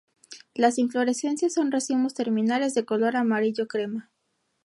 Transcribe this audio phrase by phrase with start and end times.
[0.55, 4.09] Las inflorescencias son racimos terminales de color amarillo crema.